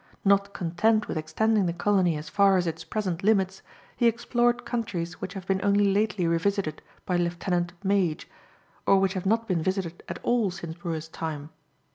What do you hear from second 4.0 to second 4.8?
explored